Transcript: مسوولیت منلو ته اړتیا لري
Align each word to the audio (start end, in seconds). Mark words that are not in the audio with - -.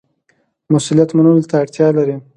مسوولیت 0.71 1.09
منلو 1.15 1.47
ته 1.49 1.55
اړتیا 1.63 1.87
لري 1.97 2.15